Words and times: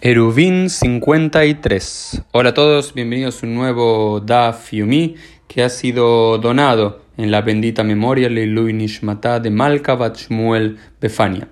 Eruvin 0.00 0.70
53. 0.70 2.22
Hola 2.30 2.50
a 2.50 2.54
todos, 2.54 2.94
bienvenidos 2.94 3.42
a 3.42 3.46
un 3.46 3.56
nuevo 3.56 4.20
Daf 4.20 4.72
Yumi 4.72 5.16
que 5.48 5.64
ha 5.64 5.68
sido 5.68 6.38
donado 6.38 7.02
en 7.16 7.32
la 7.32 7.42
bendita 7.42 7.82
memoria 7.82 8.28
Leilu 8.28 8.70
Nishmata 8.70 9.40
de 9.40 9.50
Malka 9.50 9.96
Shmuel 10.14 10.78
Befania. 11.00 11.48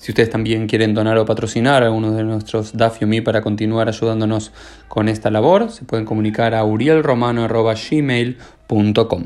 Si 0.00 0.10
ustedes 0.12 0.30
también 0.30 0.66
quieren 0.66 0.94
donar 0.94 1.18
o 1.18 1.26
patrocinar 1.26 1.84
a 1.84 1.90
uno 1.90 2.12
de 2.12 2.24
nuestros 2.24 2.74
Daf 2.74 3.00
Yumi 3.00 3.20
para 3.20 3.42
continuar 3.42 3.86
ayudándonos 3.86 4.50
con 4.88 5.10
esta 5.10 5.30
labor, 5.30 5.70
se 5.70 5.84
pueden 5.84 6.06
comunicar 6.06 6.54
a 6.54 6.64
urielromano.gmail.com. 6.64 9.24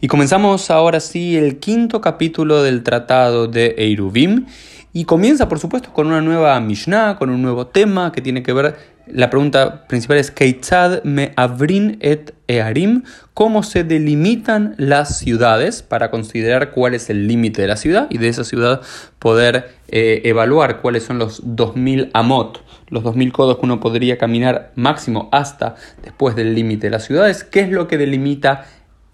Y 0.00 0.06
comenzamos 0.06 0.70
ahora 0.70 1.00
sí 1.00 1.36
el 1.36 1.58
quinto 1.58 2.00
capítulo 2.00 2.62
del 2.62 2.84
tratado 2.84 3.48
de 3.48 3.74
Eruvim 3.76 4.46
y 4.92 5.06
comienza, 5.06 5.48
por 5.48 5.58
supuesto, 5.58 5.92
con 5.92 6.06
una 6.06 6.20
nueva 6.20 6.60
Mishnah, 6.60 7.16
con 7.18 7.30
un 7.30 7.42
nuevo 7.42 7.66
tema 7.66 8.12
que 8.12 8.20
tiene 8.20 8.44
que 8.44 8.52
ver. 8.52 8.76
La 9.06 9.30
pregunta 9.30 9.86
principal 9.88 10.18
es: 10.18 10.30
Keitzad 10.30 11.02
me 11.02 11.32
abrin 11.36 11.96
et 12.00 12.34
earim. 12.46 13.02
¿Cómo 13.34 13.62
se 13.62 13.82
delimitan 13.82 14.74
las 14.78 15.18
ciudades 15.18 15.82
para 15.82 16.10
considerar 16.10 16.70
cuál 16.70 16.94
es 16.94 17.10
el 17.10 17.26
límite 17.26 17.62
de 17.62 17.68
la 17.68 17.76
ciudad 17.76 18.06
y 18.10 18.18
de 18.18 18.28
esa 18.28 18.44
ciudad 18.44 18.82
poder 19.18 19.70
eh, 19.88 20.20
evaluar 20.24 20.80
cuáles 20.80 21.02
son 21.02 21.18
los 21.18 21.40
2000 21.44 22.10
amot, 22.12 22.62
los 22.88 23.02
2000 23.02 23.32
codos 23.32 23.56
que 23.58 23.64
uno 23.64 23.80
podría 23.80 24.18
caminar 24.18 24.72
máximo 24.76 25.28
hasta 25.32 25.76
después 26.02 26.36
del 26.36 26.54
límite 26.54 26.86
de 26.86 26.90
las 26.90 27.04
ciudades? 27.04 27.42
¿Qué 27.42 27.60
es 27.60 27.70
lo 27.70 27.88
que 27.88 27.98
delimita 27.98 28.66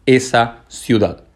esa 0.05 0.65
ciudad? 0.69 1.28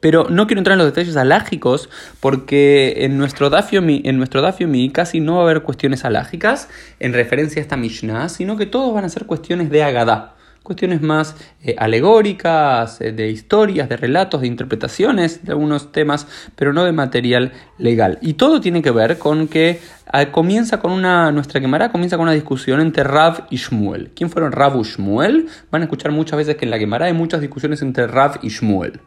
Pero 0.00 0.28
no 0.30 0.46
quiero 0.46 0.60
entrar 0.60 0.74
en 0.74 0.78
los 0.78 0.86
detalles 0.86 1.16
alágicos 1.16 1.90
porque 2.20 3.04
en 3.04 3.18
nuestro 3.18 3.50
Dafiomi, 3.50 4.02
en 4.04 4.16
nuestro 4.16 4.42
Dafiomi 4.42 4.90
casi 4.90 5.20
no 5.20 5.34
va 5.34 5.40
a 5.40 5.44
haber 5.44 5.62
cuestiones 5.62 6.04
alágicas 6.04 6.68
en 7.00 7.12
referencia 7.12 7.60
a 7.60 7.62
esta 7.62 7.76
Mishnah, 7.76 8.28
sino 8.28 8.56
que 8.56 8.66
todos 8.66 8.94
van 8.94 9.04
a 9.04 9.08
ser 9.08 9.26
cuestiones 9.26 9.70
de 9.70 9.82
Agadá. 9.82 10.34
Cuestiones 10.62 11.00
más 11.00 11.34
eh, 11.62 11.74
alegóricas, 11.78 13.00
eh, 13.00 13.10
de 13.10 13.30
historias, 13.30 13.88
de 13.88 13.96
relatos, 13.96 14.42
de 14.42 14.48
interpretaciones 14.48 15.42
de 15.44 15.52
algunos 15.52 15.92
temas, 15.92 16.26
pero 16.56 16.74
no 16.74 16.84
de 16.84 16.92
material 16.92 17.52
legal. 17.78 18.18
Y 18.20 18.34
todo 18.34 18.60
tiene 18.60 18.82
que 18.82 18.90
ver 18.90 19.18
con 19.18 19.48
que 19.48 19.80
ah, 20.12 20.26
comienza 20.26 20.78
con 20.78 20.92
una, 20.92 21.32
nuestra 21.32 21.60
quemará 21.62 21.90
comienza 21.90 22.18
con 22.18 22.24
una 22.24 22.32
discusión 22.32 22.80
entre 22.80 23.02
Rav 23.02 23.46
y 23.48 23.56
Shmuel. 23.56 24.10
¿Quién 24.14 24.28
fueron 24.28 24.52
Rav 24.52 24.78
y 24.78 24.82
Shmuel? 24.82 25.48
Van 25.70 25.80
a 25.80 25.84
escuchar 25.86 26.12
muchas 26.12 26.36
veces 26.36 26.56
que 26.56 26.66
en 26.66 26.70
la 26.70 26.78
quemará 26.78 27.06
hay 27.06 27.14
muchas 27.14 27.40
discusiones 27.40 27.80
entre 27.80 28.06
Rav 28.06 28.38
y 28.42 28.50
Shmuel. 28.50 29.00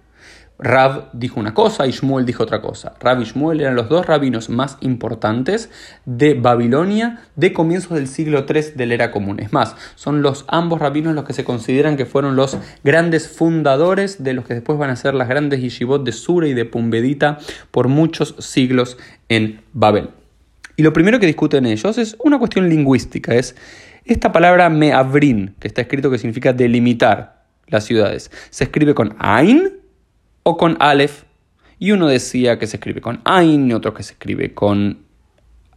Rab 0.61 1.09
dijo 1.13 1.39
una 1.39 1.55
cosa 1.55 1.87
y 1.87 1.91
Shmuel 1.91 2.25
dijo 2.25 2.43
otra 2.43 2.61
cosa. 2.61 2.93
Rab 2.99 3.19
y 3.21 3.25
Shmuel 3.25 3.61
eran 3.61 3.75
los 3.75 3.89
dos 3.89 4.05
rabinos 4.05 4.49
más 4.49 4.77
importantes 4.81 5.71
de 6.05 6.35
Babilonia 6.35 7.23
de 7.35 7.51
comienzos 7.51 7.97
del 7.97 8.07
siglo 8.07 8.45
III 8.47 8.73
de 8.75 8.85
la 8.85 8.93
era 8.93 9.11
común. 9.11 9.39
Es 9.39 9.51
más, 9.51 9.75
son 9.95 10.21
los 10.21 10.45
ambos 10.47 10.79
rabinos 10.79 11.15
los 11.15 11.25
que 11.25 11.33
se 11.33 11.43
consideran 11.43 11.97
que 11.97 12.05
fueron 12.05 12.35
los 12.35 12.57
grandes 12.83 13.27
fundadores 13.27 14.23
de 14.23 14.33
los 14.33 14.45
que 14.45 14.53
después 14.53 14.77
van 14.77 14.91
a 14.91 14.95
ser 14.95 15.15
las 15.15 15.27
grandes 15.27 15.61
yeshivot 15.61 16.03
de 16.03 16.11
Sura 16.11 16.47
y 16.47 16.53
de 16.53 16.65
Pumbedita 16.65 17.39
por 17.71 17.87
muchos 17.87 18.35
siglos 18.37 18.99
en 19.29 19.61
Babel. 19.73 20.11
Y 20.77 20.83
lo 20.83 20.93
primero 20.93 21.19
que 21.19 21.25
discuten 21.25 21.65
ellos 21.65 21.97
es 21.97 22.15
una 22.23 22.37
cuestión 22.37 22.69
lingüística, 22.69 23.33
es 23.33 23.55
esta 24.05 24.31
palabra 24.31 24.69
meavrin, 24.69 25.55
que 25.59 25.67
está 25.67 25.81
escrito 25.81 26.11
que 26.11 26.17
significa 26.17 26.53
delimitar 26.53 27.45
las 27.67 27.85
ciudades. 27.85 28.31
Se 28.51 28.65
escribe 28.65 28.93
con 28.93 29.15
Ain 29.19 29.80
o 30.43 30.57
con 30.57 30.77
Aleph. 30.79 31.23
Y 31.79 31.91
uno 31.91 32.07
decía 32.07 32.59
que 32.59 32.67
se 32.67 32.77
escribe 32.77 33.01
con 33.01 33.21
Ain, 33.25 33.69
y 33.69 33.73
otro 33.73 33.93
que 33.93 34.03
se 34.03 34.13
escribe 34.13 34.53
con 34.53 35.05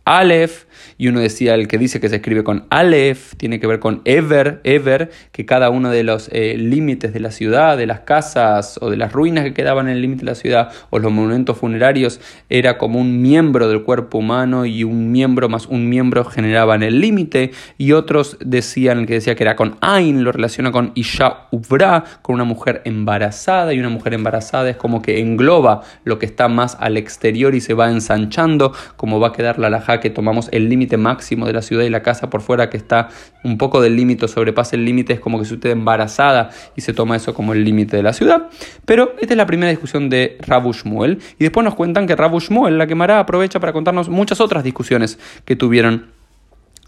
Aleph, 0.04 0.64
y 0.98 1.08
uno 1.08 1.20
decía 1.20 1.54
el 1.54 1.66
que 1.66 1.78
dice 1.78 1.98
que 2.00 2.08
se 2.08 2.16
escribe 2.16 2.44
con 2.44 2.66
Aleph, 2.68 3.34
tiene 3.36 3.58
que 3.58 3.66
ver 3.66 3.80
con 3.80 4.02
Ever, 4.04 4.60
Ever, 4.64 5.10
que 5.32 5.46
cada 5.46 5.70
uno 5.70 5.90
de 5.90 6.04
los 6.04 6.28
eh, 6.30 6.56
límites 6.58 7.14
de 7.14 7.20
la 7.20 7.30
ciudad, 7.30 7.78
de 7.78 7.86
las 7.86 8.00
casas 8.00 8.78
o 8.82 8.90
de 8.90 8.98
las 8.98 9.12
ruinas 9.12 9.44
que 9.44 9.54
quedaban 9.54 9.88
en 9.88 9.94
el 9.94 10.02
límite 10.02 10.20
de 10.20 10.30
la 10.30 10.34
ciudad 10.34 10.72
o 10.90 10.98
los 10.98 11.10
monumentos 11.10 11.56
funerarios 11.56 12.20
era 12.50 12.76
como 12.76 13.00
un 13.00 13.22
miembro 13.22 13.68
del 13.68 13.82
cuerpo 13.82 14.18
humano 14.18 14.66
y 14.66 14.84
un 14.84 15.10
miembro 15.10 15.48
más 15.48 15.66
un 15.66 15.88
miembro 15.88 16.24
generaban 16.24 16.82
el 16.82 17.00
límite, 17.00 17.52
y 17.78 17.92
otros 17.92 18.36
decían, 18.40 18.98
el 19.00 19.06
que 19.06 19.14
decía 19.14 19.34
que 19.34 19.44
era 19.44 19.56
con 19.56 19.76
Ain, 19.80 20.22
lo 20.22 20.32
relaciona 20.32 20.70
con 20.70 20.92
Isha 20.94 21.48
Ubra, 21.50 22.04
con 22.22 22.34
una 22.34 22.44
mujer 22.44 22.82
embarazada, 22.84 23.72
y 23.72 23.80
una 23.80 23.88
mujer 23.88 24.14
embarazada 24.14 24.68
es 24.68 24.76
como 24.76 25.00
que 25.00 25.20
engloba 25.20 25.82
lo 26.04 26.18
que 26.18 26.26
está 26.26 26.48
más 26.48 26.76
al 26.78 26.96
exterior 26.96 27.54
y 27.54 27.60
se 27.60 27.74
va 27.74 27.90
ensanchando, 27.90 28.72
como 28.96 29.18
va 29.18 29.28
a 29.28 29.32
quedar 29.32 29.58
la 29.58 29.70
laja 29.70 29.93
que 30.00 30.10
tomamos 30.10 30.48
el 30.52 30.68
límite 30.68 30.96
máximo 30.96 31.46
de 31.46 31.52
la 31.52 31.62
ciudad 31.62 31.84
y 31.84 31.90
la 31.90 32.02
casa 32.02 32.30
por 32.30 32.40
fuera 32.40 32.70
que 32.70 32.76
está 32.76 33.08
un 33.42 33.58
poco 33.58 33.80
del 33.80 33.96
límite, 33.96 34.28
sobrepasa 34.28 34.76
el 34.76 34.84
límite, 34.84 35.14
es 35.14 35.20
como 35.20 35.38
que 35.38 35.44
si 35.44 35.54
usted 35.54 35.70
embarazada 35.70 36.50
y 36.76 36.80
se 36.80 36.92
toma 36.92 37.16
eso 37.16 37.34
como 37.34 37.52
el 37.52 37.64
límite 37.64 37.96
de 37.96 38.02
la 38.02 38.12
ciudad. 38.12 38.48
Pero 38.84 39.14
esta 39.20 39.34
es 39.34 39.38
la 39.38 39.46
primera 39.46 39.70
discusión 39.70 40.08
de 40.08 40.36
Rabu 40.40 40.72
Shmuel 40.72 41.18
y 41.38 41.44
después 41.44 41.64
nos 41.64 41.74
cuentan 41.74 42.06
que 42.06 42.16
Rabu 42.16 42.40
Shmuel, 42.40 42.78
la 42.78 42.86
quemará, 42.86 43.20
aprovecha 43.20 43.60
para 43.60 43.72
contarnos 43.72 44.08
muchas 44.08 44.40
otras 44.40 44.64
discusiones 44.64 45.18
que 45.44 45.56
tuvieron 45.56 46.06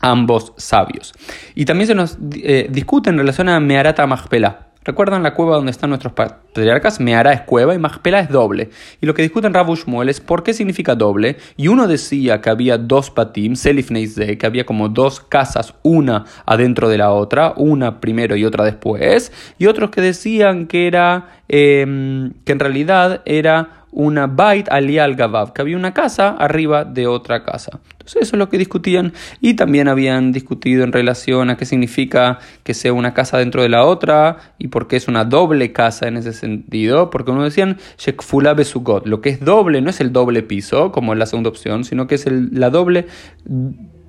ambos 0.00 0.53
sabios. 0.56 1.15
Y 1.55 1.65
también 1.65 1.87
se 1.87 1.95
nos 1.95 2.19
eh, 2.34 2.69
discute 2.71 3.11
en 3.11 3.19
relación 3.19 3.49
a 3.49 3.61
Meharata 3.61 4.06
Mahpela. 4.06 4.66
¿Recuerdan 4.86 5.24
la 5.24 5.34
cueva 5.34 5.56
donde 5.56 5.72
están 5.72 5.91
nuestros 5.91 6.12
patriarcas? 6.12 7.00
Meara 7.00 7.32
es 7.32 7.41
cueva 7.41 7.74
y 7.74 7.78
Majpela 7.78 8.20
es 8.20 8.28
doble. 8.28 8.70
Y 9.00 9.06
lo 9.06 9.14
que 9.14 9.22
discuten 9.22 9.52
Rav 9.52 9.74
Shmuel 9.74 10.08
es 10.08 10.20
por 10.20 10.44
qué 10.44 10.54
significa 10.54 10.94
doble. 10.94 11.38
Y 11.56 11.66
uno 11.66 11.88
decía 11.88 12.41
que 12.41 12.50
había 12.50 12.78
dos 12.78 13.10
patim, 13.10 13.56
Selif 13.56 13.91
Neizde, 13.91 14.38
que 14.38 14.47
había 14.47 14.64
como 14.64 14.88
dos 14.88 15.19
casas, 15.19 15.74
una 15.82 16.24
adentro 16.47 16.88
de 16.88 16.98
la 16.98 17.10
otra, 17.10 17.52
una 17.56 17.98
primero 17.98 18.36
y 18.36 18.44
otra 18.44 18.64
después. 18.64 19.32
Y 19.58 19.66
otros 19.66 19.91
que 19.91 20.00
decían 20.00 20.69
que 20.69 20.86
era, 20.86 21.41
em, 21.48 22.34
que 22.44 22.53
en 22.53 22.60
realidad 22.60 23.22
era 23.24 23.85
una 23.97 24.27
bait 24.27 24.69
ali 24.71 24.99
al 24.99 25.15
gavav, 25.15 25.55
que 25.55 25.62
había 25.62 25.75
una 25.75 25.95
casa 25.95 26.29
arriba 26.29 26.84
de 26.84 27.07
otra 27.07 27.45
casa. 27.45 27.81
Entonces 27.93 28.23
eso 28.23 28.37
es 28.37 28.39
lo 28.39 28.51
que 28.51 28.59
discutían 28.59 29.15
y 29.41 29.55
también 29.55 29.89
habían 29.89 30.33
discutido 30.33 30.84
en 30.84 30.93
relación 30.93 31.49
a 31.49 31.57
qué 31.57 31.65
significa 31.65 32.39
que 32.62 32.75
sea 32.75 32.93
una 32.93 33.15
casa 33.15 33.39
dentro 33.39 33.62
de 33.62 33.71
la 33.71 33.84
otra 33.84 34.37
y 34.59 34.69
por 34.69 34.87
qué 34.87 34.97
es 34.97 35.09
una 35.09 35.25
doble 35.25 35.73
casa 35.73 36.09
en 36.09 36.19
ese 36.19 36.34
sentido, 36.34 37.09
porque 37.09 37.31
uno 37.31 37.43
decían 37.43 37.79
shekfula 37.97 38.53
besugot, 38.53 39.07
lo 39.07 39.23
que 39.23 39.31
es 39.31 39.41
doble 39.41 39.81
no 39.81 39.89
es 39.89 40.01
el 40.01 40.13
doble 40.13 40.43
piso 40.43 40.93
como 40.93 41.15
es 41.15 41.19
la 41.19 41.25
segunda 41.25 41.49
opción, 41.49 41.84
sino 41.84 42.07
que 42.07 42.17
es 42.17 42.27
el, 42.27 42.51
la 42.53 42.69
doble 42.69 43.07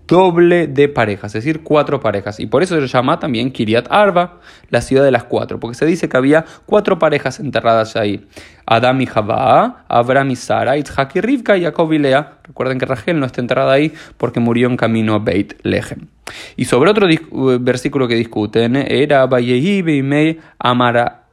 doble 0.07 0.67
de 0.67 0.87
parejas, 0.87 1.35
es 1.35 1.43
decir, 1.43 1.61
cuatro 1.63 1.99
parejas. 1.99 2.39
Y 2.39 2.47
por 2.47 2.63
eso 2.63 2.79
se 2.79 2.87
llama 2.87 3.19
también 3.19 3.51
Kiryat 3.51 3.87
Arba, 3.91 4.39
la 4.69 4.81
ciudad 4.81 5.03
de 5.03 5.11
las 5.11 5.25
cuatro, 5.25 5.59
porque 5.59 5.75
se 5.75 5.85
dice 5.85 6.09
que 6.09 6.17
había 6.17 6.45
cuatro 6.65 6.97
parejas 6.97 7.39
enterradas 7.39 7.95
ahí. 7.95 8.25
Adam 8.65 8.99
y 9.01 9.05
Javá, 9.05 9.85
Abraham 9.87 10.31
y 10.31 10.35
Sara, 10.35 10.77
Itzhak 10.77 11.15
y 11.15 11.21
Rivka, 11.21 11.59
Jacob 11.59 11.91
y 11.93 11.99
Lea. 11.99 12.39
Recuerden 12.43 12.79
que 12.79 12.85
Rachel 12.85 13.19
no 13.19 13.25
está 13.25 13.41
enterrada 13.41 13.73
ahí 13.73 13.93
porque 14.17 14.39
murió 14.39 14.67
en 14.67 14.77
camino 14.77 15.13
a 15.13 15.19
Beit 15.19 15.55
Lehem. 15.63 16.07
Y 16.55 16.65
sobre 16.65 16.89
otro 16.89 17.07
uh, 17.07 17.57
versículo 17.59 18.07
que 18.07 18.15
discuten 18.15 18.75
era 18.75 19.25
Bayehi 19.25 19.81
Beimei 19.81 20.39
Amar, 20.59 21.23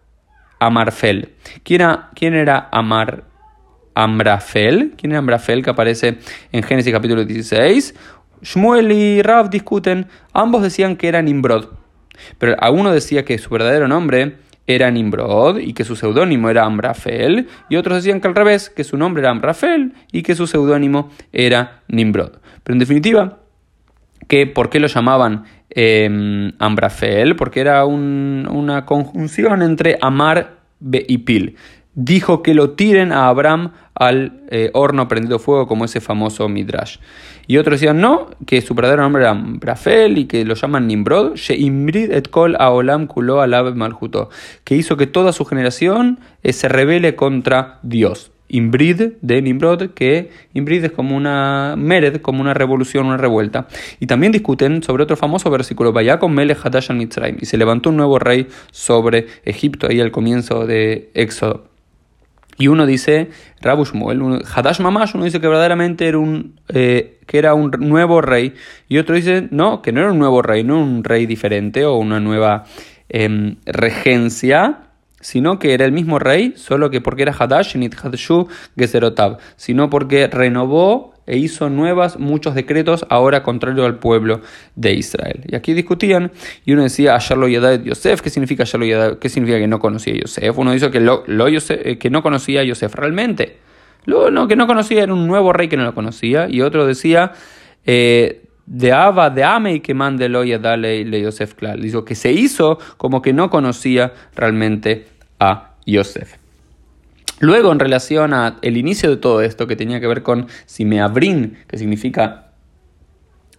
Amarfel. 0.58 1.32
¿Quién 1.62 1.80
era, 1.80 2.10
quién 2.14 2.48
Amar? 2.48 3.34
Amrafel, 3.94 4.94
¿quién 4.96 5.12
era 5.12 5.20
Amrafel 5.20 5.62
que 5.62 5.70
aparece 5.70 6.18
en 6.50 6.62
Génesis 6.62 6.92
capítulo 6.92 7.24
16? 7.24 7.94
Shmuel 8.44 8.92
y 8.92 9.22
Rav 9.22 9.50
discuten, 9.50 10.06
ambos 10.32 10.62
decían 10.62 10.96
que 10.96 11.08
era 11.08 11.22
Nimrod, 11.22 11.70
pero 12.38 12.56
uno 12.70 12.92
decía 12.92 13.24
que 13.24 13.38
su 13.38 13.50
verdadero 13.50 13.88
nombre 13.88 14.36
era 14.66 14.90
Nimrod 14.90 15.58
y 15.58 15.72
que 15.72 15.84
su 15.84 15.96
seudónimo 15.96 16.48
era 16.50 16.64
Amrafel, 16.64 17.48
y 17.68 17.76
otros 17.76 17.96
decían 17.96 18.20
que 18.20 18.28
al 18.28 18.34
revés, 18.34 18.70
que 18.70 18.84
su 18.84 18.96
nombre 18.96 19.22
era 19.22 19.30
Amrafel 19.30 19.94
y 20.12 20.22
que 20.22 20.34
su 20.34 20.46
seudónimo 20.46 21.10
era 21.32 21.82
Nimrod. 21.88 22.38
Pero 22.62 22.74
en 22.74 22.78
definitiva, 22.78 23.38
que 24.28 24.46
¿por 24.46 24.70
qué 24.70 24.78
lo 24.78 24.86
llamaban 24.86 25.44
Amrafel? 26.58 27.36
Porque 27.36 27.60
era 27.60 27.84
una 27.84 28.86
conjunción 28.86 29.62
entre 29.62 29.98
Amar 30.00 30.58
y 30.80 31.18
Pil 31.18 31.56
dijo 31.94 32.42
que 32.42 32.54
lo 32.54 32.70
tiren 32.70 33.12
a 33.12 33.28
Abraham 33.28 33.72
al 33.94 34.42
eh, 34.50 34.70
horno 34.74 35.08
prendido 35.08 35.38
fuego 35.38 35.66
como 35.66 35.84
ese 35.84 36.00
famoso 36.00 36.48
Midrash. 36.48 36.98
Y 37.46 37.58
otros 37.58 37.80
decían 37.80 38.00
no, 38.00 38.30
que 38.46 38.60
su 38.62 38.74
verdadero 38.74 39.02
nombre 39.02 39.22
era 39.22 39.34
Brafel 39.34 40.18
y 40.18 40.24
que 40.26 40.44
lo 40.44 40.54
llaman 40.54 40.86
Nimrod, 40.86 41.34
et 41.36 42.28
kol 42.30 42.56
aolam 42.58 43.06
kulo 43.06 43.46
malhuto, 43.74 44.30
que 44.64 44.76
hizo 44.76 44.96
que 44.96 45.06
toda 45.06 45.32
su 45.32 45.44
generación 45.44 46.20
eh, 46.42 46.52
se 46.52 46.68
rebele 46.68 47.14
contra 47.16 47.78
Dios. 47.82 48.30
Imbrid 48.48 49.14
de 49.20 49.42
Nimrod, 49.42 49.90
que 49.94 50.30
Imbrid 50.52 50.84
es 50.84 50.92
como 50.92 51.16
una 51.16 51.74
Mered, 51.76 52.20
como 52.20 52.40
una 52.40 52.54
revolución, 52.54 53.06
una 53.06 53.16
revuelta. 53.16 53.66
Y 54.00 54.06
también 54.06 54.32
discuten 54.32 54.82
sobre 54.82 55.02
otro 55.02 55.16
famoso 55.16 55.50
versículo, 55.50 55.92
con 56.20 56.34
Melech 56.34 56.64
Hadash 56.64 56.90
y 57.40 57.46
se 57.46 57.56
levantó 57.56 57.90
un 57.90 57.96
nuevo 57.96 58.18
rey 58.18 58.46
sobre 58.70 59.26
Egipto 59.44 59.88
ahí 59.88 60.00
al 60.00 60.12
comienzo 60.12 60.66
de 60.66 61.10
Éxodo. 61.14 61.73
Y 62.56 62.68
uno 62.68 62.86
dice, 62.86 63.30
Rabu 63.60 63.84
Shmuel, 63.84 64.42
Hadash 64.54 64.80
Mamash, 64.80 65.14
uno 65.14 65.24
dice 65.24 65.40
que 65.40 65.48
verdaderamente 65.48 66.06
era 66.06 66.18
un, 66.18 66.60
eh, 66.68 67.18
que 67.26 67.38
era 67.38 67.54
un 67.54 67.70
nuevo 67.78 68.20
rey. 68.20 68.54
Y 68.88 68.98
otro 68.98 69.16
dice, 69.16 69.48
no, 69.50 69.82
que 69.82 69.92
no 69.92 70.00
era 70.00 70.12
un 70.12 70.18
nuevo 70.18 70.42
rey, 70.42 70.62
no 70.62 70.80
un 70.80 71.02
rey 71.04 71.26
diferente 71.26 71.84
o 71.84 71.96
una 71.96 72.20
nueva 72.20 72.64
em, 73.08 73.56
regencia, 73.66 74.84
sino 75.20 75.58
que 75.58 75.72
era 75.74 75.84
el 75.84 75.92
mismo 75.92 76.18
rey, 76.18 76.52
solo 76.56 76.90
que 76.90 77.00
porque 77.00 77.22
era 77.22 77.34
Hadash, 77.36 77.76
Nit 77.76 77.94
Hadashu 77.96 78.46
Gezerotab, 78.76 79.38
sino 79.56 79.88
porque 79.88 80.28
renovó 80.28 81.13
e 81.26 81.36
hizo 81.38 81.70
nuevas 81.70 82.18
muchos 82.18 82.54
decretos 82.54 83.06
ahora 83.08 83.42
contrario 83.42 83.84
al 83.84 83.98
pueblo 83.98 84.40
de 84.76 84.94
Israel. 84.94 85.42
Y 85.46 85.56
aquí 85.56 85.74
discutían, 85.74 86.32
y 86.64 86.72
uno 86.72 86.82
decía 86.82 87.14
Ayarlo 87.14 87.48
Yadad 87.48 87.82
Yosef, 87.82 88.20
¿qué 88.20 88.30
significa 88.30 88.64
Ayarlo 88.64 88.86
Yadad? 88.86 89.18
¿Qué 89.18 89.28
significa 89.28 89.58
que 89.58 89.68
no 89.68 89.78
conocía 89.78 90.14
a 90.14 90.18
Yosef? 90.18 90.58
Uno 90.58 90.72
dice 90.72 90.90
que, 90.90 91.00
lo, 91.00 91.24
eh, 91.26 91.98
que 91.98 92.10
no 92.10 92.22
conocía 92.22 92.60
a 92.60 92.64
Yosef 92.64 92.94
realmente. 92.94 93.56
Luego, 94.06 94.30
no, 94.30 94.48
que 94.48 94.56
no 94.56 94.66
conocía, 94.66 95.02
era 95.02 95.14
un 95.14 95.26
nuevo 95.26 95.52
rey 95.52 95.68
que 95.68 95.76
no 95.76 95.84
lo 95.84 95.94
conocía, 95.94 96.46
y 96.48 96.60
otro 96.60 96.86
decía, 96.86 97.32
eh, 97.86 98.42
de 98.66 98.92
Ava, 98.92 99.30
de 99.30 99.44
Ame 99.44 99.82
que 99.82 99.94
mande 99.94 100.28
lo 100.28 100.44
Yadale 100.44 101.04
le 101.04 101.22
Yosef 101.22 101.54
Klal. 101.54 101.80
Dijo 101.80 102.04
que 102.04 102.14
se 102.14 102.32
hizo 102.32 102.78
como 102.96 103.22
que 103.22 103.32
no 103.32 103.50
conocía 103.50 104.12
realmente 104.34 105.06
a 105.38 105.74
Yosef. 105.86 106.43
Luego, 107.40 107.72
en 107.72 107.78
relación 107.78 108.32
al 108.32 108.76
inicio 108.76 109.10
de 109.10 109.16
todo 109.16 109.40
esto, 109.42 109.66
que 109.66 109.76
tenía 109.76 110.00
que 110.00 110.06
ver 110.06 110.22
con 110.22 110.46
Simeabrin, 110.66 111.58
que 111.66 111.78
significa 111.78 112.52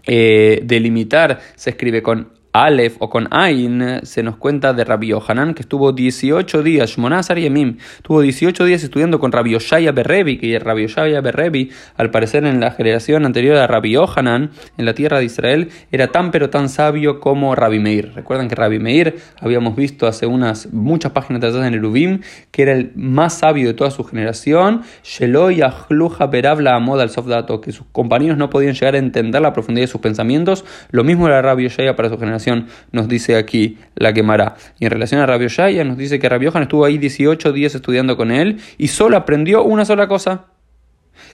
eh, 0.05 0.61
delimitar, 0.63 1.39
se 1.55 1.71
escribe 1.71 2.01
con 2.01 2.29
Aleph 2.55 2.95
o 2.99 3.09
con 3.09 3.27
Ain, 3.31 3.99
se 4.03 4.23
nos 4.23 4.37
cuenta 4.37 4.71
de 4.71 4.85
Rabbi 4.85 5.07
Yohanan 5.07 5.53
que 5.53 5.61
estuvo 5.61 5.91
18 5.91 6.63
días, 6.63 6.91
Shmonazar 6.91 7.37
Yemim, 7.37 7.79
estuvo 7.97 8.21
18 8.21 8.63
días 8.63 8.81
estudiando 8.81 9.19
con 9.19 9.33
Rabbi 9.33 9.55
Oshaya 9.55 9.91
Berrebi, 9.91 10.37
que 10.37 10.57
Rabbi 10.57 10.85
Oshaya 10.85 11.19
Berrebi, 11.19 11.69
al 11.97 12.11
parecer 12.11 12.45
en 12.45 12.61
la 12.61 12.71
generación 12.71 13.25
anterior 13.25 13.57
a 13.57 13.67
Rabbi 13.67 13.91
Yohanan, 13.91 14.51
en 14.77 14.85
la 14.85 14.93
tierra 14.93 15.19
de 15.19 15.25
Israel, 15.25 15.69
era 15.91 16.13
tan 16.13 16.31
pero 16.31 16.49
tan 16.49 16.69
sabio 16.69 17.19
como 17.19 17.55
Rabbi 17.55 17.79
Meir. 17.79 18.13
Recuerdan 18.15 18.47
que 18.47 18.55
Rabbi 18.55 18.79
Meir, 18.79 19.17
habíamos 19.41 19.75
visto 19.75 20.07
hace 20.07 20.25
unas 20.25 20.71
muchas 20.71 21.11
páginas 21.11 21.43
atrás 21.43 21.67
en 21.67 21.73
Erubim, 21.73 22.21
que 22.51 22.61
era 22.61 22.71
el 22.71 22.93
más 22.95 23.39
sabio 23.39 23.67
de 23.67 23.73
toda 23.73 23.91
su 23.91 24.05
generación, 24.05 24.83
Sheloy 25.03 25.61
Ahluja 25.61 26.27
Berabla 26.27 26.75
Amod 26.75 27.01
al 27.01 27.09
Sofdato, 27.09 27.59
que 27.59 27.73
sus 27.73 27.85
compañeros 27.91 28.37
no 28.37 28.49
podían 28.49 28.75
llegar 28.75 28.95
a 28.95 28.99
entender 28.99 29.41
la 29.41 29.51
profundidad 29.51 29.83
de 29.83 29.91
sus 29.91 29.99
pensamientos, 29.99 30.63
lo 30.91 31.03
mismo 31.03 31.27
era 31.27 31.41
Rabbi 31.41 31.65
Oshaya 31.65 31.97
para 31.97 32.07
su 32.07 32.17
generación 32.17 32.44
nos 32.91 33.07
dice 33.07 33.35
aquí 33.35 33.77
la 33.95 34.13
quemará. 34.13 34.55
Y 34.79 34.85
en 34.85 34.91
relación 34.91 35.21
a 35.21 35.25
Rabio 35.25 35.47
Shaya 35.47 35.83
nos 35.83 35.97
dice 35.97 36.19
que 36.19 36.29
Rabio 36.29 36.51
estuvo 36.55 36.85
ahí 36.85 36.97
18 36.97 37.51
días 37.51 37.75
estudiando 37.75 38.17
con 38.17 38.31
él 38.31 38.59
y 38.77 38.87
solo 38.87 39.17
aprendió 39.17 39.63
una 39.63 39.85
sola 39.85 40.07
cosa, 40.07 40.45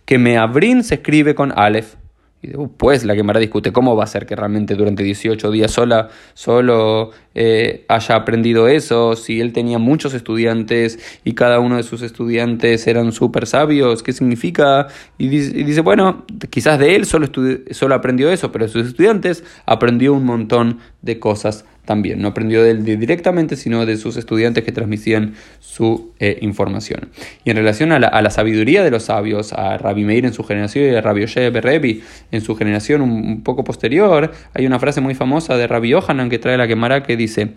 que 0.06 0.18
Meabrin 0.18 0.84
se 0.84 0.96
escribe 0.96 1.36
con 1.36 1.52
Aleph. 1.58 2.01
Y 2.44 2.50
pues 2.78 3.04
la 3.06 3.14
Gemara 3.14 3.40
discute 3.40 3.72
cómo 3.72 3.96
va 3.96 4.06
a 4.06 4.08
ser 4.08 4.26
que 4.26 4.36
realmente 4.36 4.74
durante 4.76 5.04
18 5.04 5.52
días 5.52 5.72
sola, 5.72 6.10
solo 6.34 7.12
eh, 7.36 7.86
haya 7.88 8.16
aprendido 8.16 8.68
eso, 8.68 9.16
si 9.16 9.40
él 9.42 9.54
tenía 9.54 9.78
muchos 9.78 10.16
estudiantes 10.16 11.00
y 11.24 11.34
cada 11.34 11.60
uno 11.60 11.78
de 11.78 11.84
sus 11.84 12.02
estudiantes 12.02 12.88
eran 12.88 13.12
súper 13.12 13.46
sabios, 13.46 14.02
¿qué 14.02 14.12
significa? 14.12 14.88
Y 15.20 15.28
dice, 15.28 15.82
bueno, 15.82 16.26
quizás 16.50 16.80
de 16.80 16.96
él 16.96 17.06
solo, 17.06 17.28
solo 17.70 17.96
aprendió 17.96 18.32
eso, 18.32 18.52
pero 18.52 18.66
de 18.66 18.72
sus 18.72 18.88
estudiantes 18.88 19.44
aprendió 19.68 20.14
un 20.14 20.26
montón 20.26 20.80
de 21.04 21.20
cosas 21.20 21.66
también. 21.86 22.22
No 22.22 22.30
aprendió 22.30 22.64
de 22.64 22.72
él 22.72 22.84
directamente, 22.84 23.56
sino 23.56 23.86
de 23.86 23.98
sus 23.98 24.18
estudiantes 24.18 24.64
que 24.64 24.72
transmitían 24.72 25.34
su 25.60 26.12
eh, 26.20 26.38
información. 26.42 27.10
Y 27.44 27.50
en 27.50 27.58
relación 27.58 27.92
a 27.92 28.00
la, 28.00 28.30
sabiduría 28.30 28.84
de 28.84 28.92
los 28.92 29.04
sabios, 29.04 29.54
a 29.54 29.78
Rabbi 29.78 30.04
Meir 30.04 30.26
en 30.26 30.34
su 30.34 30.44
generación 30.44 30.86
y 30.86 30.96
a 30.96 31.02
Rabbi 31.02 31.24
Oshe 31.24 31.50
Berrebi 31.50 32.04
en 32.32 32.42
su 32.42 32.56
generación 32.56 33.02
un, 33.02 33.44
poco 33.44 33.64
posterior, 33.64 34.32
hay 34.54 34.66
una 34.66 34.80
frase 34.80 35.02
muy 35.02 35.16
famosa 35.16 35.58
de 35.58 35.68
Rabbi 35.68 35.90
Yohanan 35.90 36.30
que 36.30 36.40
trae 36.40 36.58
la 36.58 36.68
Gemara 36.68 37.04
que 37.04 37.18
dice 37.18 37.54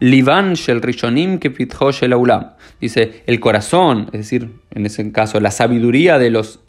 Livan 0.00 0.54
shel 0.54 0.82
rishonim 0.82 1.38
que 1.38 1.50
shel 1.50 2.12
aulam. 2.12 2.50
Dice, 2.80 3.22
el 3.26 3.40
corazón, 3.40 4.08
es 4.12 4.20
decir, 4.20 4.50
en 4.74 4.84
ese 4.84 5.10
caso, 5.12 5.40
la 5.40 5.50
sabiduría 5.50 6.18
de 6.18 6.30
los 6.30 6.60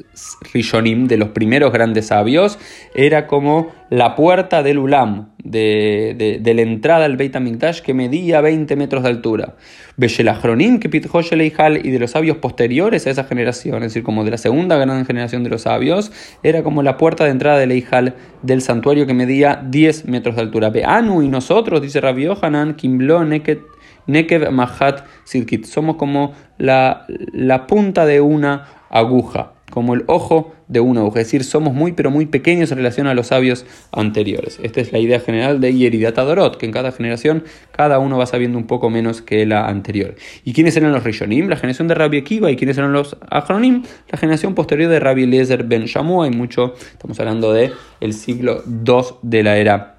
rishonim, 0.54 1.08
de 1.08 1.18
los 1.18 1.30
primeros 1.30 1.74
grandes 1.74 2.08
sabios, 2.08 2.58
era 2.94 3.28
como 3.28 3.74
la 3.90 4.16
puerta 4.16 4.64
del 4.64 4.80
ulam, 4.80 5.30
de, 5.44 6.42
la 6.44 6.62
entrada 6.62 7.06
al 7.06 7.18
Beit 7.18 7.36
HaMikdash, 7.36 7.82
que 7.82 7.94
medía 7.94 8.42
20 8.42 8.76
metros 8.76 9.04
de 9.04 9.10
altura. 9.10 9.56
Beshelachronim 9.98 10.80
que 10.80 10.90
y 10.90 11.90
de 11.92 12.00
los 12.00 12.12
sabios 12.12 12.38
posteriores 12.38 13.06
a 13.08 13.12
esa 13.12 13.24
generación, 13.26 13.78
es 13.78 13.94
decir, 13.94 14.04
como 14.04 14.24
de 14.24 14.32
la 14.32 14.38
segunda 14.38 14.78
gran 14.78 15.06
generación 15.06 15.44
de 15.44 15.50
los 15.50 15.64
sabios, 15.64 16.12
era 16.44 16.64
como 16.64 16.84
la 16.84 16.98
puerta 16.98 17.26
de 17.26 17.32
entrada 17.32 17.60
del 17.60 17.72
Eijal 17.72 18.16
del 18.42 18.62
santuario 18.62 19.06
que 19.06 19.14
medía 19.14 19.64
10 19.66 20.06
metros 20.06 20.36
de 20.36 20.42
altura. 20.42 20.70
Beanu 20.70 21.22
y 21.22 21.28
nosotros, 21.28 21.82
dice 21.82 22.02
Rabbi 22.02 22.24
Yohanan, 22.24 22.76
Kimblo 22.76 23.24
Nekev 23.24 24.52
Mahat 24.52 25.06
Sidkit, 25.24 25.66
somos 25.66 25.96
como 25.96 26.34
la, 26.58 27.06
la 27.08 27.68
punta 27.68 28.06
de 28.06 28.22
una 28.22 28.68
aguja 28.90 29.55
como 29.70 29.94
el 29.94 30.04
ojo 30.08 30.54
de 30.68 30.80
una 30.80 31.02
aguja. 31.02 31.22
Es 31.22 31.28
decir, 31.28 31.44
somos 31.44 31.74
muy 31.74 31.94
pero 31.94 32.12
muy 32.12 32.26
pequeños 32.26 32.72
en 32.72 32.78
relación 32.78 33.08
a 33.08 33.14
los 33.14 33.28
sabios 33.28 33.66
anteriores. 33.92 34.60
Esta 34.64 34.82
es 34.82 34.92
la 34.92 35.00
idea 35.00 35.20
general 35.20 35.60
de 35.60 35.74
Yeridata 35.74 36.24
Dorot, 36.24 36.58
que 36.58 36.66
en 36.66 36.72
cada 36.72 36.92
generación 36.92 37.44
cada 37.72 38.00
uno 38.00 38.18
va 38.18 38.26
sabiendo 38.26 38.58
un 38.58 38.68
poco 38.68 38.90
menos 38.90 39.22
que 39.22 39.46
la 39.46 39.68
anterior. 39.68 40.16
¿Y 40.44 40.54
quiénes 40.54 40.76
eran 40.78 40.92
los 40.92 41.04
Rishonim? 41.04 41.50
La 41.50 41.58
generación 41.58 41.88
de 41.88 41.96
Rabbi 41.96 42.20
Akiva. 42.20 42.52
¿Y 42.52 42.56
quiénes 42.56 42.78
eran 42.78 42.94
los 42.94 43.18
Achronim? 43.30 43.84
La 44.12 44.18
generación 44.18 44.56
posterior 44.56 44.90
de 44.90 45.00
Rabbi 45.00 45.24
Eliezer 45.24 45.64
Ben 45.64 45.86
Shamu. 45.86 46.24
Hay 46.24 46.32
mucho, 46.32 46.74
estamos 46.92 47.20
hablando 47.20 47.54
de 47.54 47.72
siglo 48.14 48.64
II 48.66 49.04
de 49.24 49.44
la 49.44 49.58
era 49.58 49.98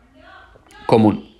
común. 0.86 1.35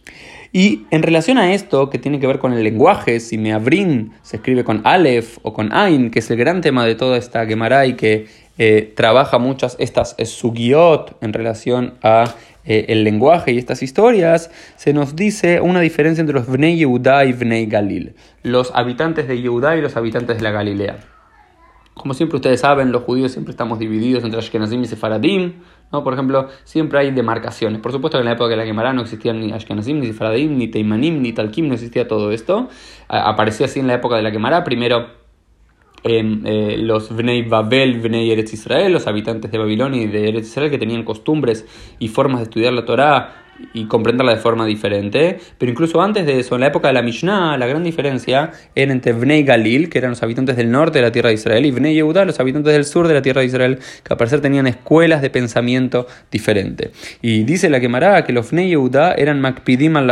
Y 0.53 0.87
en 0.91 1.03
relación 1.03 1.39
a 1.39 1.53
esto, 1.53 1.91
que 1.91 1.99
tiene 1.99 2.21
que 2.21 2.27
ver 2.27 2.39
con 2.39 2.53
el 2.53 2.63
lenguaje, 2.63 3.21
si 3.21 3.39
Meabrin 3.39 4.13
se 4.23 4.37
escribe 4.37 4.65
con 4.65 4.81
Aleph 4.85 5.39
o 5.43 5.53
con 5.53 5.73
Ain, 5.73 6.11
que 6.11 6.21
es 6.21 6.31
el 6.31 6.37
gran 6.37 6.61
tema 6.61 6.85
de 6.87 6.95
toda 6.95 7.17
esta 7.17 7.47
Gemara 7.47 7.87
y 7.87 7.95
que 7.95 8.27
eh, 8.59 8.93
trabaja 8.97 9.39
muchas 9.39 9.77
estas 9.79 10.17
sugiot 10.25 11.17
en 11.21 11.33
relación 11.33 11.95
a 12.03 12.35
eh, 12.65 12.87
el 12.89 13.05
lenguaje 13.05 13.53
y 13.53 13.59
estas 13.59 13.83
historias, 13.83 14.51
se 14.77 14.93
nos 14.93 15.15
dice 15.15 15.61
una 15.61 15.81
diferencia 15.81 16.21
entre 16.21 16.35
los 16.35 16.49
Bnei 16.49 16.77
Yehuda 16.77 17.25
y 17.25 17.33
Bnei 17.33 17.67
Galil, 17.67 18.15
los 18.43 18.75
habitantes 18.75 19.29
de 19.29 19.41
Yehuda 19.41 19.77
y 19.77 19.83
los 19.83 19.97
habitantes 19.97 20.39
de 20.39 20.43
la 20.43 20.51
Galilea. 20.51 21.16
Como 21.97 22.13
siempre 22.13 22.37
ustedes 22.37 22.61
saben, 22.61 22.93
los 22.93 23.05
judíos 23.05 23.33
siempre 23.33 23.53
estamos 23.53 23.79
divididos 23.79 24.23
entre 24.23 24.39
Ashkenazim 24.39 24.83
y 24.83 24.87
Sefaradim. 24.87 25.55
¿no? 25.91 26.05
Por 26.05 26.13
ejemplo, 26.13 26.49
siempre 26.65 26.99
hay 26.99 27.11
demarcaciones. 27.11 27.81
Por 27.81 27.91
supuesto 27.91 28.19
que 28.19 28.21
en 28.21 28.27
la 28.27 28.33
época 28.33 28.51
de 28.51 28.57
la 28.57 28.67
Gemara 28.67 28.93
no 28.93 29.01
existían 29.01 29.41
ni 29.41 29.51
Ashkenazim, 29.51 29.99
ni 29.99 30.07
Sefaradim, 30.07 30.59
ni 30.59 30.69
Teimanim, 30.69 31.23
ni 31.23 31.33
Talkim, 31.33 31.69
no 31.69 31.75
existía 31.75 32.07
todo 32.07 32.33
esto. 32.33 32.69
aparecía 33.09 33.65
así 33.65 33.81
en 33.81 33.87
la 33.87 33.95
época 33.95 34.17
de 34.17 34.23
la 34.23 34.31
Gemara. 34.31 34.63
Primero 34.63 35.07
eh, 36.05 36.77
los 36.79 37.17
Bnei 37.17 37.49
Babel, 37.49 37.99
Bnei 37.99 38.31
Eretz 38.31 38.53
Israel, 38.53 38.93
los 38.93 39.07
habitantes 39.07 39.51
de 39.51 39.57
Babilonia 39.57 40.03
y 40.03 40.07
de 40.07 40.29
Eretz 40.29 40.49
Israel 40.49 40.71
que 40.71 40.79
tenían 40.79 41.03
costumbres 41.03 41.67
y 41.99 42.09
formas 42.09 42.41
de 42.41 42.45
estudiar 42.45 42.75
la 42.75 42.85
Torá 42.85 43.46
y 43.73 43.87
comprenderla 43.87 44.35
de 44.35 44.39
forma 44.39 44.67
diferente. 44.67 45.39
Pero 45.59 45.71
incluso 45.71 46.01
antes 46.01 46.27
de 46.27 46.41
eso, 46.41 46.55
en 46.55 46.63
la 46.63 46.69
época 46.69 46.89
de 46.89 46.95
la 46.95 47.03
Mishnah, 47.03 47.57
la 47.57 47.67
gran 47.67 47.85
diferencia 47.85 48.53
era 48.75 48.93
entre 48.93 49.13
Bnei 49.13 49.43
Galil, 49.43 49.89
que 49.89 49.99
eran 49.99 50.11
los 50.11 50.23
habitantes 50.23 50.57
del 50.57 50.71
norte 50.71 50.99
de 50.99 51.03
la 51.03 51.13
tierra 51.13 51.29
de 51.29 51.35
Israel, 51.35 51.67
y 51.67 51.71
Bnei 51.71 51.95
Yehuda, 51.95 52.25
los 52.25 52.41
habitantes 52.41 52.73
del 52.73 52.85
sur 52.85 53.09
de 53.09 53.15
la 53.15 53.23
tierra 53.23 53.41
de 53.41 53.47
Israel, 53.47 53.79
que 54.03 54.13
al 54.13 54.17
parecer 54.17 54.41
tenían 54.41 54.67
escuelas 54.67 55.23
de 55.23 55.31
pensamiento 55.31 56.07
diferente. 56.31 56.91
Y 57.23 57.45
dice 57.45 57.71
la 57.71 57.81
quemará 57.81 58.25
que 58.25 58.33
los 58.33 58.51
Bnei 58.51 58.69
Yehuda 58.69 59.15
eran 59.15 59.41
Makpidim 59.41 59.97
al 59.97 60.07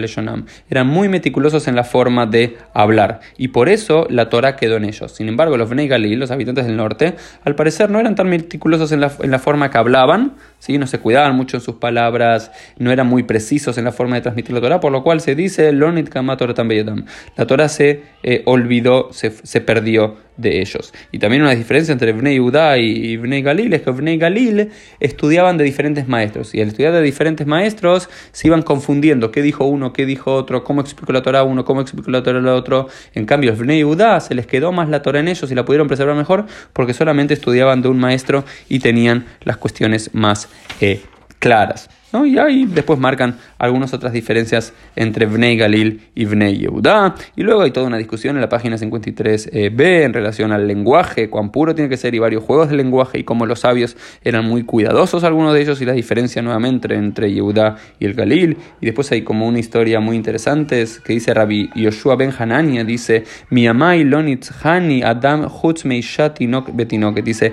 Leshonam, 0.00 0.46
eran 0.70 0.86
muy 0.86 1.08
meticulosos 1.08 1.68
en 1.68 1.76
la 1.76 1.84
forma 1.84 2.26
de 2.26 2.56
hablar, 2.74 3.20
y 3.36 3.48
por 3.48 3.68
eso 3.68 4.06
la 4.10 4.28
Torah 4.28 4.56
quedó 4.56 4.76
en 4.76 4.84
ellos. 4.84 5.12
Sin 5.12 5.28
embargo, 5.28 5.56
los 5.56 5.68
Bnei 5.68 5.88
Galil, 5.88 6.18
los 6.18 6.30
habitantes 6.30 6.66
del 6.66 6.76
norte, 6.76 7.14
al 7.44 7.54
parecer 7.54 7.90
no 7.90 8.00
eran 8.00 8.14
tan 8.14 8.28
meticulosos 8.28 8.92
en 8.92 9.00
la, 9.00 9.12
en 9.20 9.30
la 9.30 9.38
forma 9.38 9.70
que 9.70 9.78
hablaban, 9.78 10.34
¿sí? 10.58 10.78
no 10.78 10.86
se 10.86 10.98
cuidaban 10.98 11.34
mucho 11.36 11.56
en 11.56 11.60
sus 11.60 11.76
palabras, 11.76 12.50
no 12.82 12.92
eran 12.92 13.06
muy 13.06 13.22
precisos 13.22 13.78
en 13.78 13.84
la 13.84 13.92
forma 13.92 14.16
de 14.16 14.22
transmitir 14.22 14.54
la 14.54 14.60
Torah, 14.60 14.80
por 14.80 14.92
lo 14.92 15.02
cual 15.02 15.20
se 15.20 15.34
dice, 15.34 15.72
la 15.72 17.46
Torah 17.46 17.68
se 17.68 18.02
eh, 18.22 18.42
olvidó, 18.44 19.08
se, 19.12 19.30
se 19.30 19.60
perdió 19.60 20.16
de 20.36 20.60
ellos. 20.60 20.92
Y 21.10 21.18
también 21.18 21.42
una 21.42 21.54
diferencia 21.54 21.92
entre 21.92 22.12
Bnei 22.12 22.40
Udá 22.40 22.78
y 22.78 23.16
Bnei 23.16 23.42
Galil 23.42 23.72
es 23.74 23.82
que 23.82 23.90
Bnei 23.90 24.16
Galil 24.16 24.70
estudiaban 25.00 25.58
de 25.58 25.64
diferentes 25.64 26.08
maestros 26.08 26.54
y 26.54 26.60
al 26.60 26.68
estudiar 26.68 26.92
de 26.92 27.02
diferentes 27.02 27.46
maestros 27.46 28.08
se 28.32 28.48
iban 28.48 28.62
confundiendo 28.62 29.30
qué 29.30 29.42
dijo 29.42 29.64
uno, 29.64 29.92
qué 29.92 30.06
dijo 30.06 30.34
otro, 30.34 30.64
cómo 30.64 30.80
explicó 30.80 31.12
la 31.12 31.22
Torah 31.22 31.42
uno, 31.42 31.64
cómo 31.64 31.80
explicó 31.80 32.10
la 32.10 32.22
Torah 32.22 32.38
el 32.38 32.48
otro. 32.48 32.88
En 33.14 33.26
cambio, 33.26 33.54
Bnei 33.54 33.84
Udá 33.84 34.20
se 34.20 34.34
les 34.34 34.46
quedó 34.46 34.72
más 34.72 34.88
la 34.88 35.02
Torah 35.02 35.20
en 35.20 35.28
ellos 35.28 35.50
y 35.50 35.54
la 35.54 35.64
pudieron 35.64 35.86
preservar 35.86 36.16
mejor 36.16 36.46
porque 36.72 36.94
solamente 36.94 37.34
estudiaban 37.34 37.82
de 37.82 37.88
un 37.88 37.98
maestro 37.98 38.44
y 38.68 38.80
tenían 38.80 39.26
las 39.42 39.58
cuestiones 39.58 40.10
más 40.14 40.48
eh, 40.80 41.02
claras. 41.42 41.90
Y 42.24 42.38
ahí 42.38 42.66
después 42.66 43.00
marcan 43.00 43.38
algunas 43.58 43.94
otras 43.94 44.12
diferencias 44.12 44.74
entre 44.94 45.26
Bnei 45.26 45.56
Galil 45.56 46.02
y 46.14 46.26
Bnei 46.26 46.58
Yehuda. 46.58 47.14
Y 47.34 47.42
luego 47.42 47.62
hay 47.62 47.70
toda 47.70 47.86
una 47.86 47.96
discusión 47.96 48.36
en 48.36 48.42
la 48.42 48.48
página 48.50 48.76
53b 48.76 50.04
en 50.04 50.12
relación 50.12 50.52
al 50.52 50.68
lenguaje, 50.68 51.30
cuán 51.30 51.50
puro 51.50 51.74
tiene 51.74 51.88
que 51.88 51.96
ser 51.96 52.14
y 52.14 52.18
varios 52.18 52.44
juegos 52.44 52.68
de 52.68 52.76
lenguaje 52.76 53.18
y 53.18 53.24
cómo 53.24 53.46
los 53.46 53.60
sabios 53.60 53.96
eran 54.22 54.44
muy 54.44 54.62
cuidadosos 54.62 55.24
algunos 55.24 55.54
de 55.54 55.62
ellos 55.62 55.80
y 55.80 55.86
la 55.86 55.94
diferencia 55.94 56.42
nuevamente 56.42 56.94
entre 56.94 57.32
Yehuda 57.32 57.76
y 57.98 58.04
el 58.04 58.14
Galil. 58.14 58.58
Y 58.80 58.86
después 58.86 59.10
hay 59.10 59.22
como 59.22 59.48
una 59.48 59.58
historia 59.58 59.98
muy 59.98 60.14
interesante 60.14 60.84
que 61.04 61.14
dice 61.14 61.34
Rabbi 61.34 61.70
Yoshua 61.74 62.16
Ben 62.16 62.32
Hanania, 62.38 62.84
dice, 62.84 63.24
Mi 63.48 63.66
amai 63.66 64.04
lonitz 64.04 64.52
hani 64.62 65.02
adam 65.02 65.48
meishat 65.84 66.38
betinok, 66.74 67.20
dice, 67.22 67.52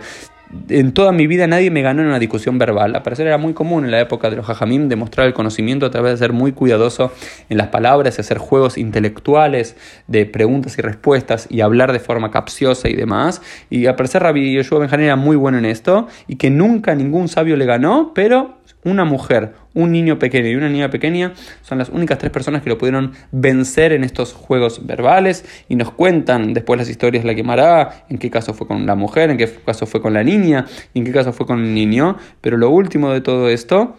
en 0.69 0.93
toda 0.93 1.11
mi 1.11 1.27
vida 1.27 1.47
nadie 1.47 1.69
me 1.69 1.81
ganó 1.81 2.01
en 2.01 2.07
una 2.07 2.19
discusión 2.19 2.57
verbal. 2.57 2.95
Al 2.95 3.03
parecer 3.03 3.27
era 3.27 3.37
muy 3.37 3.53
común 3.53 3.85
en 3.85 3.91
la 3.91 3.99
época 3.99 4.29
de 4.29 4.35
los 4.35 4.49
hajamim 4.49 4.89
demostrar 4.89 5.27
el 5.27 5.33
conocimiento 5.33 5.85
a 5.85 5.91
través 5.91 6.13
de 6.13 6.17
ser 6.17 6.33
muy 6.33 6.53
cuidadoso 6.53 7.11
en 7.49 7.57
las 7.57 7.67
palabras 7.67 8.17
y 8.17 8.21
hacer 8.21 8.37
juegos 8.37 8.77
intelectuales 8.77 9.75
de 10.07 10.25
preguntas 10.25 10.77
y 10.77 10.81
respuestas 10.81 11.47
y 11.49 11.61
hablar 11.61 11.93
de 11.93 11.99
forma 11.99 12.31
capciosa 12.31 12.89
y 12.89 12.95
demás. 12.95 13.41
Y 13.69 13.85
al 13.85 13.95
parecer 13.95 14.23
Rabbi 14.23 14.53
Yoshua 14.53 14.79
Benjamin 14.79 15.05
era 15.05 15.15
muy 15.15 15.35
bueno 15.35 15.57
en 15.57 15.65
esto 15.65 16.07
y 16.27 16.37
que 16.37 16.49
nunca 16.49 16.95
ningún 16.95 17.27
sabio 17.27 17.55
le 17.55 17.65
ganó, 17.65 18.11
pero 18.13 18.58
una 18.83 19.05
mujer, 19.05 19.53
un 19.73 19.91
niño 19.91 20.19
pequeño 20.19 20.47
y 20.49 20.55
una 20.55 20.69
niña 20.69 20.89
pequeña 20.89 21.33
son 21.61 21.77
las 21.77 21.89
únicas 21.89 22.17
tres 22.17 22.31
personas 22.31 22.61
que 22.61 22.69
lo 22.69 22.77
pudieron 22.77 23.13
vencer 23.31 23.91
en 23.91 24.03
estos 24.03 24.33
juegos 24.33 24.85
verbales 24.85 25.45
y 25.67 25.75
nos 25.75 25.91
cuentan 25.91 26.53
después 26.53 26.77
las 26.79 26.89
historias 26.89 27.25
la 27.25 27.35
quemará, 27.35 28.05
en 28.09 28.17
qué 28.17 28.29
caso 28.29 28.53
fue 28.53 28.67
con 28.67 28.85
la 28.85 28.95
mujer, 28.95 29.29
en 29.29 29.37
qué 29.37 29.47
caso 29.47 29.85
fue 29.85 30.01
con 30.01 30.13
la 30.13 30.23
niña 30.23 30.65
en 30.93 31.03
qué 31.05 31.11
caso 31.11 31.33
fue 31.33 31.45
con 31.45 31.63
el 31.63 31.73
niño. 31.73 32.17
Pero 32.41 32.57
lo 32.57 32.69
último 32.69 33.11
de 33.11 33.21
todo 33.21 33.49
esto 33.49 33.95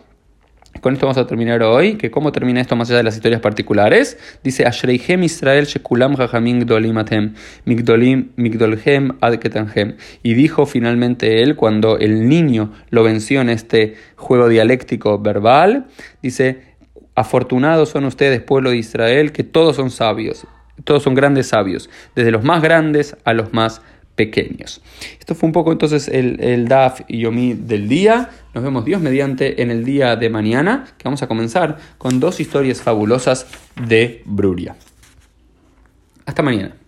con 0.81 0.95
esto 0.95 1.07
vamos 1.07 1.19
a 1.19 1.27
terminar 1.27 1.63
hoy, 1.63 1.97
que 1.97 2.11
cómo 2.11 2.33
termina 2.33 2.61
esto 2.61 2.75
más 2.75 2.89
allá 2.89 2.99
de 2.99 3.05
las 3.05 3.15
historias 3.15 3.41
particulares. 3.41 4.19
Dice, 4.43 4.67
Ashreihem 4.67 5.23
Israel 5.25 5.67
shekulam 5.67 6.15
gdolim 6.15 7.05
migdolhem 8.37 9.19
ad 9.21 9.35
Y 10.23 10.35
dijo 10.35 10.67
finalmente 10.67 11.43
él, 11.43 11.57
cuando 11.57 11.99
el 11.99 12.29
niño 12.29 12.73
lo 12.91 13.03
venció 13.03 13.41
en 13.43 13.51
este 13.51 13.97
juego 14.17 14.49
dialéctico 14.49 15.19
verbal, 15.19 15.87
dice, 16.23 16.63
afortunados 17.15 17.91
son 17.91 18.05
ustedes, 18.05 18.41
pueblo 18.41 18.71
de 18.71 18.79
Israel, 18.79 19.33
que 19.33 19.45
todos 19.45 19.77
son 19.77 19.91
sabios, 19.91 20.47
todos 20.85 21.03
son 21.03 21.15
grandes 21.15 21.49
sabios, 21.49 21.91
desde 22.15 22.31
los 22.31 22.43
más 22.43 22.63
grandes 22.63 23.17
a 23.25 23.35
los 23.35 23.53
más 23.53 23.83
pequeños. 24.21 24.83
Esto 25.19 25.35
fue 25.35 25.47
un 25.47 25.55
poco 25.55 25.73
entonces 25.73 26.07
el, 26.07 26.69
DAF 26.69 27.01
y 27.09 27.21
Yomi 27.21 27.55
del 27.55 27.89
día. 27.89 28.29
Nos 28.53 28.63
vemos 28.63 28.85
Dios 28.85 29.01
mediante 29.01 29.63
en 29.63 29.71
el 29.71 29.83
día 29.83 30.15
de 30.15 30.29
mañana, 30.29 30.85
que 30.99 31.05
vamos 31.05 31.23
a 31.23 31.27
comenzar 31.27 31.79
con 31.97 32.21
dos 32.21 32.39
historias 32.39 32.83
fabulosas 32.83 33.47
de 33.89 34.21
Bruria. 34.27 34.77
Hasta 36.27 36.43
mañana. 36.43 36.80